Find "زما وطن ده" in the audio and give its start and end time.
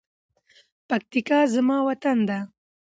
1.53-2.39